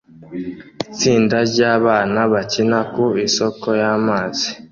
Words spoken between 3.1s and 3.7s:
isoko